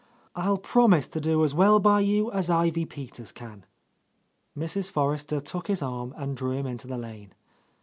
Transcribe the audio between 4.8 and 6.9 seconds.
Forrester took his arm and drew him into